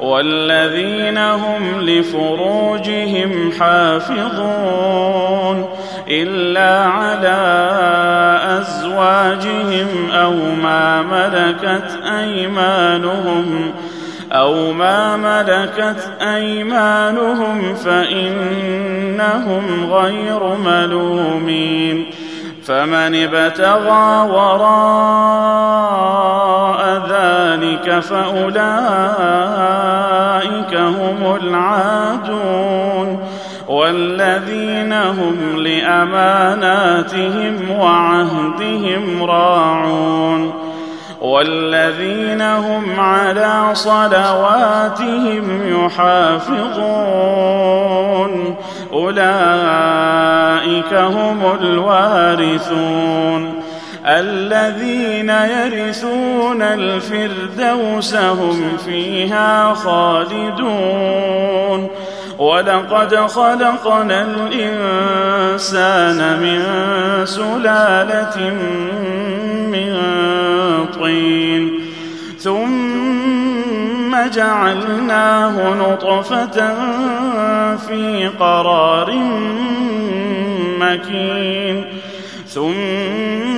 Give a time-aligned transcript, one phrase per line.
[0.00, 4.98] والذين هم لفروجهم حافظون
[6.08, 7.38] إلا على
[8.60, 13.72] أزواجهم أو ما ملكت أيمانهم
[14.32, 22.10] أو ما ملكت أيمانهم فإنهم غير ملومين
[22.64, 26.27] فمن ابتغى وراء
[27.08, 28.64] ذلك فأولئك
[30.74, 33.18] هم العادون
[33.68, 40.68] والذين هم لأماناتهم وعهدهم راعون
[41.20, 45.44] والذين هم على صلواتهم
[45.84, 47.28] يحافظون
[48.92, 53.57] أولئك هم الوارثون
[54.08, 61.48] الذين يرثون الفردوس هم فيها خالدون.
[62.38, 65.78] ولقد خلقنا الإنسان
[66.40, 66.62] من
[67.26, 68.50] سلالة
[69.72, 69.96] من
[71.00, 71.80] طين.
[72.38, 76.74] ثم جعلناه نطفة
[77.76, 79.10] في قرار
[80.80, 81.84] مكين.
[82.48, 83.47] ثم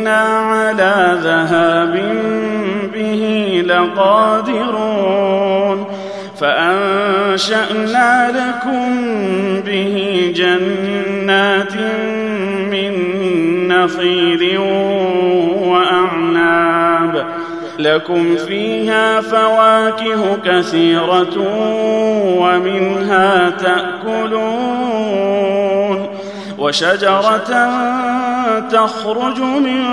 [0.00, 1.94] وأنا على ذهاب
[2.94, 3.22] به
[3.66, 4.98] لقادرون
[6.40, 8.90] فانشانا لكم
[9.66, 9.96] به
[10.36, 11.74] جنات
[12.70, 12.92] من
[13.68, 14.58] نخيل
[15.62, 17.26] واعناب
[17.78, 21.36] لكم فيها فواكه كثيره
[22.38, 25.00] ومنها تاكلون
[26.70, 27.50] وشجرة
[28.70, 29.84] تخرج من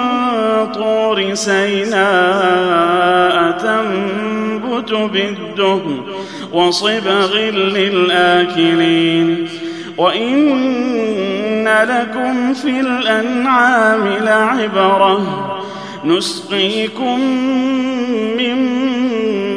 [0.74, 1.98] طور سيناء
[3.52, 6.02] تنبت بالدهن
[6.54, 7.38] وصبغ
[7.78, 9.50] للآكلين.
[9.98, 15.22] وإن لكم في الأنعام لعبرة
[16.06, 17.20] نسقيكم
[18.40, 18.87] مما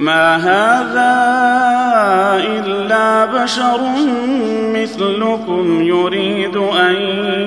[0.00, 1.14] ما هذا
[2.56, 3.80] إلا بشر
[4.74, 6.94] مثلكم يريد أن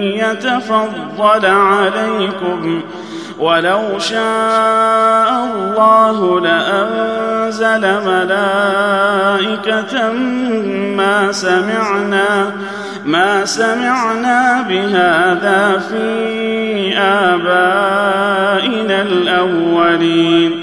[0.01, 2.81] يتفضل عليكم.
[3.39, 9.93] ولو شاء الله لأنزل ملائكة
[10.97, 12.51] ما سمعنا
[13.05, 20.62] ما سمعنا بهذا في آبائنا الأولين.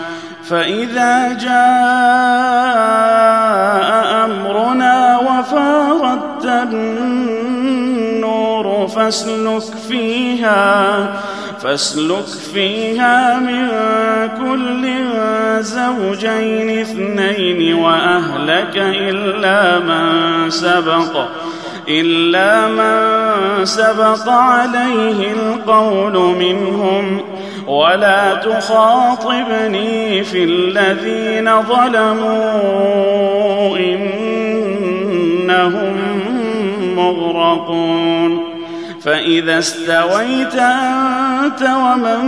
[0.51, 1.51] فإذا جاء
[4.25, 7.87] أمرنا وفاردت النور
[8.87, 11.13] فاسلك فيها
[11.63, 13.67] فاسلك فيها من
[14.39, 14.83] كل
[15.63, 21.27] زوجين اثنين وأهلك إلا من سبق
[21.87, 27.21] إلا من سبق عليه القول منهم.
[27.67, 32.97] ولا تخاطبني في الذين ظلموا
[33.77, 34.81] إنهم
[36.95, 38.51] مغرقون.
[39.03, 42.25] فإذا استويت أنت ومن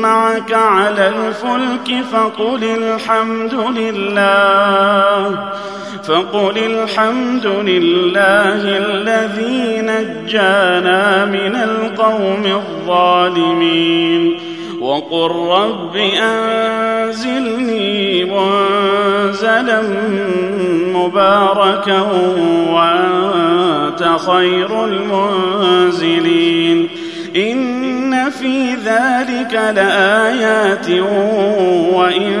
[0.00, 5.38] معك على الفلك فقل الحمد لله.
[6.04, 14.40] فقل الحمد لله الذي نجانا من القوم الظالمين.
[14.80, 19.82] وقل رب أنزلني منزلا
[20.94, 22.00] مباركا
[22.72, 26.88] وأنت خير المنزلين.
[27.36, 30.90] إن في ذلك لآيات
[31.94, 32.40] وإن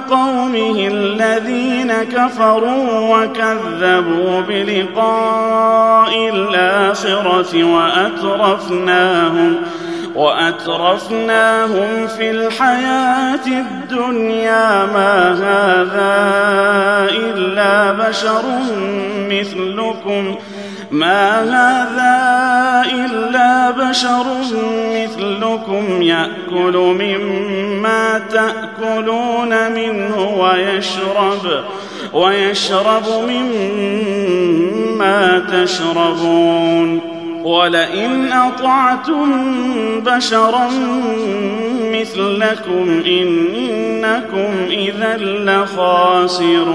[0.00, 9.56] قومه الذين كفروا وكذبوا بلقاء الآخرة وأترفناهم
[10.14, 14.86] وأترفناهم في الحياة الدنيا.
[14.86, 16.14] ما هذا
[17.10, 18.42] إلا بشر
[19.30, 20.36] مثلكم.
[20.90, 22.14] ما هذا
[22.94, 24.26] إلا بشر
[24.94, 31.64] مثلكم يأكل مما تأكلون منه ويشرب
[32.12, 35.18] ويشرب مما
[35.52, 37.00] تشربون.
[37.44, 39.30] ولئن أطعتم
[40.00, 40.68] بشرا
[41.92, 46.74] مثلكم إنكم إذا لخاسرون.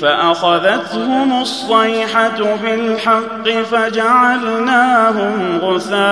[0.00, 6.04] فأخذتهم الصيحة بالحق فجعلناهم غثاء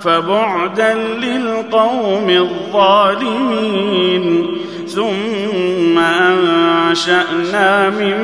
[0.00, 3.76] فبعدا للقوم الظالمين
[4.86, 8.16] ثم أنشأنا من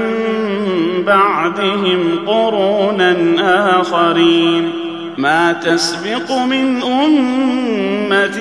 [1.07, 3.17] بعدهم قرونا
[3.81, 4.86] آخرين
[5.19, 8.39] ما تسبق من أمة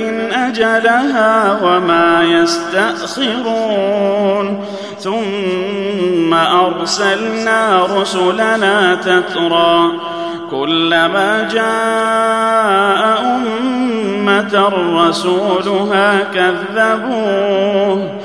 [0.48, 3.86] أجلها وما يستأخرون.
[5.00, 9.92] ثم أرسلنا رسلنا تترى
[10.52, 14.70] كلما جاء أمة
[15.08, 18.25] رسولها كذبوه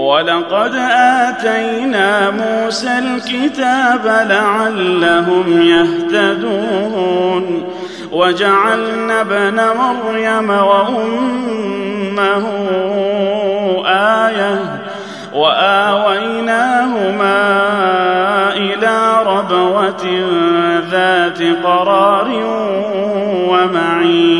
[0.00, 7.64] ولقد آتينا موسى الكتاب لعلهم يهتدون.
[8.12, 12.44] وجعلنا ابن مريم وأمه
[14.26, 14.58] آية
[15.34, 17.40] وآويناهما
[18.56, 20.04] إلى ربوة
[20.90, 22.28] ذات قرار
[23.48, 24.39] ومعين.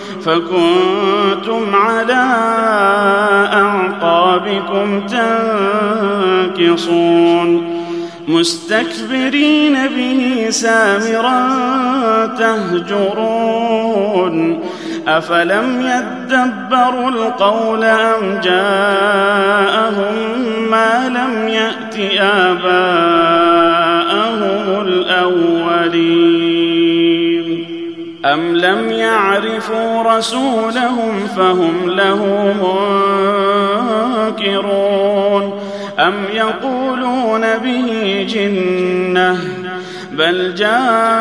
[0.25, 2.25] فكنتم على
[3.53, 5.07] أعقابكم
[6.57, 7.81] تنكصون
[8.27, 11.47] مستكبرين به سامرا
[12.37, 13.81] تهجرون
[15.07, 20.15] أفلم يدبروا القول أم جاءهم
[20.71, 23.41] ما لم يأت آباءهم
[24.87, 26.51] الأولين
[28.25, 29.50] أم لم يعرفوا
[30.17, 32.25] رسولهم فهم له
[34.37, 35.59] منكرون.
[35.99, 39.37] أم يقولون به جنة
[40.11, 41.11] بل جاءهم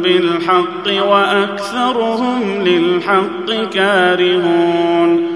[0.00, 5.35] بالحق وأكثرهم للحق كارهون.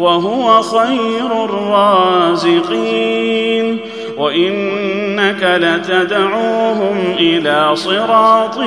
[0.00, 3.78] وهو خير الرازقين.
[4.18, 8.58] وإنك لتدعوهم إلى صراط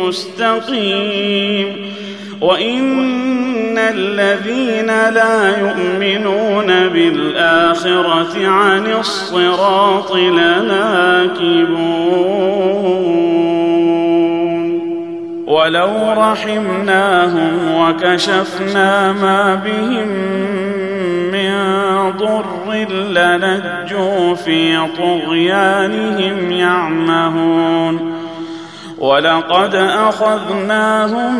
[0.00, 1.92] مستقيم.
[2.40, 11.92] وإن الذين لا يؤمنون بالآخرة عن الصراط لناكبون
[15.52, 20.08] ولو رحمناهم وكشفنا ما بهم
[21.32, 21.52] من
[22.16, 28.12] ضر لنجوا في طغيانهم يعمهون
[28.98, 31.34] ولقد أخذناهم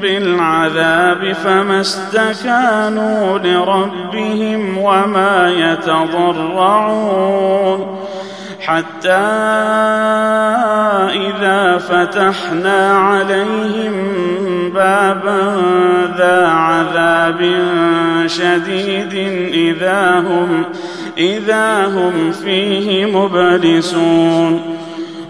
[0.00, 7.18] بالعذاب فما استكانوا لربهم وما يتضرعون
[8.68, 9.10] حتى
[11.14, 13.94] إذا فتحنا عليهم
[14.74, 15.56] بابا
[16.18, 17.54] ذا عذاب
[18.26, 19.14] شديد
[19.54, 20.64] إذا هم
[21.18, 24.78] إذا هم فيه مبلسون.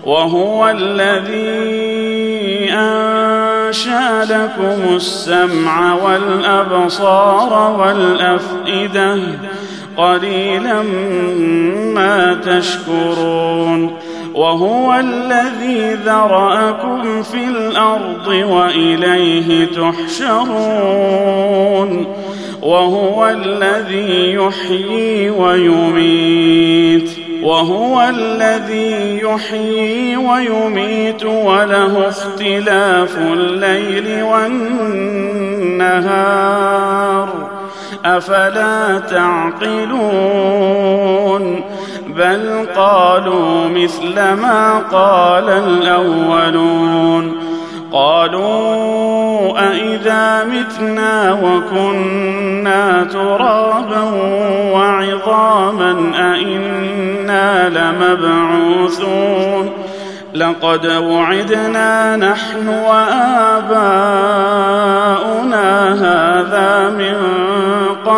[0.04, 1.68] وهو الذي
[2.72, 9.18] أنشأ لكم السمع والأبصار والأفئدة
[9.98, 10.82] قليلا
[11.94, 13.96] ما تشكرون
[14.34, 20.78] وهو الذي ذرأكم في الأرض وإليه تحشرون
[22.62, 27.10] وهو الذي يحيي ويميت
[27.42, 35.98] وهو الذي يحيي ويميت وله اختلاف الليل والنهار
[38.04, 39.98] أفلا تعقلون
[42.16, 47.36] بل قالوا مثل ما قال الأولون
[47.92, 54.02] قالوا أإذا متنا وكنا ترابا
[54.72, 59.70] وعظاما أإنا لمبعوثون
[60.34, 63.88] لقد وعدنا نحن وآباؤنا
[65.94, 67.37] هذا من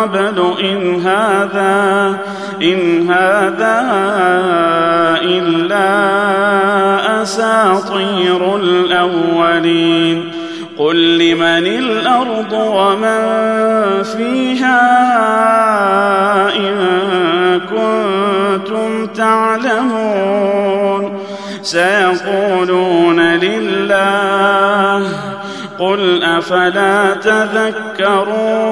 [0.01, 2.17] قبل إن هذا
[2.61, 3.81] إن هذا
[5.21, 5.91] إلا
[7.21, 10.31] أساطير الأولين.
[10.77, 13.23] قل لمن الأرض ومن
[14.03, 14.81] فيها
[16.55, 16.75] إن
[17.59, 20.61] كنتم تعلمون.
[21.61, 25.07] سيقولون لله
[25.79, 28.71] قل أفلا تذكرون.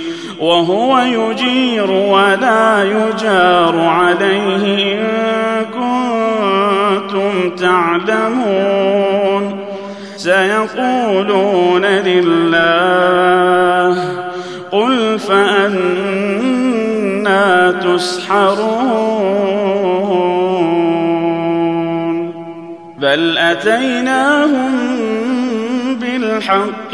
[0.41, 4.99] وهو يجير ولا يجار عليه إن
[5.65, 9.59] كنتم تعلمون.
[10.17, 13.95] سيقولون لله
[14.71, 16.51] قل فأنا
[17.71, 19.11] تسحرون.
[22.97, 24.71] بل أتيناهم
[26.01, 26.93] بالحق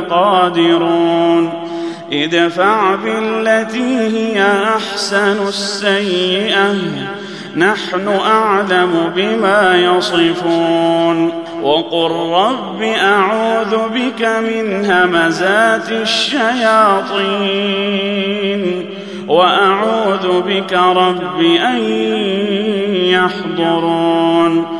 [0.00, 1.50] لقادرون
[2.12, 4.42] ادفع بالتي هي
[4.76, 6.74] أحسن السيئة
[7.56, 11.32] نحن أعلم بما يصفون.
[11.62, 17.30] وقل رب أعوذ بك من همزات الشياطين
[19.28, 21.78] وأعوذ بك رب أن
[22.94, 24.79] يحضرون.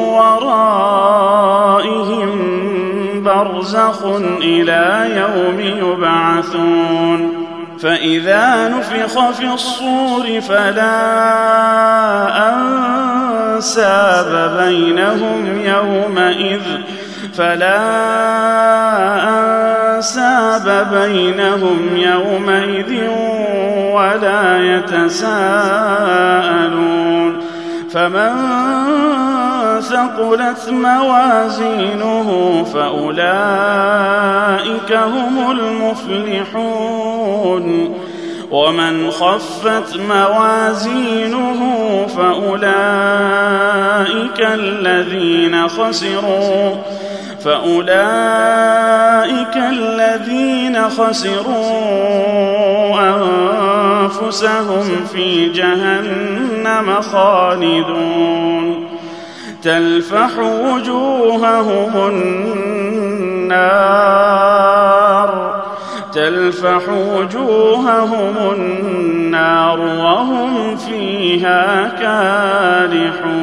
[0.21, 2.29] ورائهم
[3.23, 4.05] برزخ
[4.41, 7.47] إلى يوم يبعثون
[7.79, 11.01] فإذا نفخ في الصور فلا
[12.53, 16.61] أنساب بينهم يومئذ
[17.33, 17.81] فلا
[19.97, 23.09] أنساب بينهم يومئذ
[23.93, 26.21] ولا يتساءلون
[27.93, 28.31] فمن
[29.91, 32.29] ثقلت موازينه
[32.73, 33.21] فأولئك
[34.93, 37.67] هم المفلحون.
[38.51, 41.61] ومن خفت موازينه
[42.17, 42.69] فأولئك
[44.39, 46.75] الذين خسروا.
[47.45, 58.80] فأولئك الذين خسروا أنفسهم في جهنم خالدون.
[59.61, 62.91] تلفح وجوههم النار.
[66.13, 73.41] تلفح وجوههم النار وهم فيها كالحون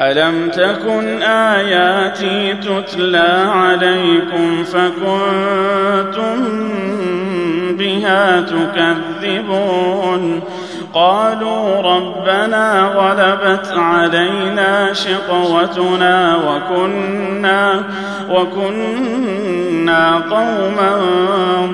[0.00, 6.44] ألم تكن آياتي تتلى عليكم فكنتم
[7.78, 10.42] بها تكذبون؟
[10.94, 17.82] قالوا ربنا غلبت علينا شقوتنا وكنا
[18.30, 20.96] وكنا قوما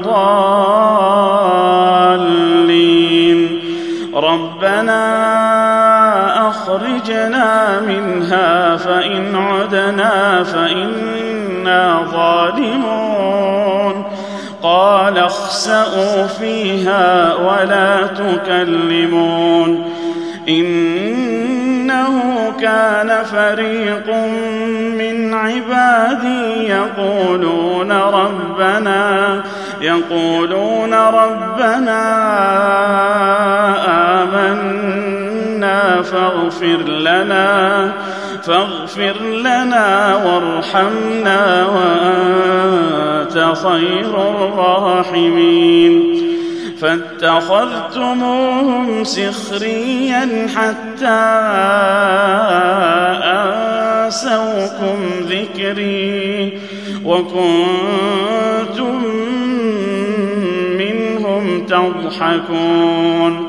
[0.05, 0.53] ضالين.
[4.15, 5.03] ربنا
[6.49, 13.72] أخرجنا منها فإن عدنا فإنا ظالمون.
[14.63, 19.85] قال اخسأوا فيها ولا تكلمون
[20.49, 22.23] إنه
[22.61, 24.15] كان فريق
[24.99, 29.43] من عبادي يقولون ربنا
[29.81, 32.03] يقولون ربنا
[36.43, 37.93] فاغفر لنا
[38.47, 45.95] فاغفر لنا وارحمنا وأنت خير الراحمين.
[46.81, 48.25] فاتخذتموهم
[49.05, 51.21] سخريا حتى
[54.03, 56.59] انسوكم ذكري
[57.05, 58.99] وكنتم
[60.79, 63.49] منهم تضحكون.